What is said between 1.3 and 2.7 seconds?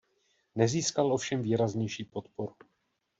výraznější podporu.